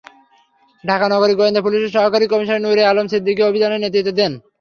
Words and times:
ঢাকা 0.83 1.05
নগর 1.09 1.29
গোয়েন্দা 1.39 1.61
পুলিশের 1.63 1.95
সহকারী 1.95 2.25
কমিশনার 2.27 2.63
নূরে 2.63 2.83
আলম 2.85 3.05
সিদ্দিকী 3.07 3.41
অভিযানের 3.45 3.83
নেতৃত্ব 3.83 4.11
দেন। 4.19 4.31